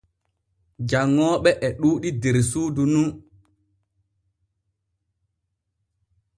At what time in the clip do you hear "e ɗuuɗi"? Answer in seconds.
1.65-2.09